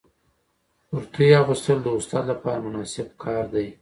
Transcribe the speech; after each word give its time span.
کرتۍ 0.89 1.27
اغوستل 1.41 1.77
د 1.83 1.87
استاد 1.97 2.23
لپاره 2.31 2.59
مناسب 2.65 3.07
کار 3.23 3.43
دی. 3.53 3.67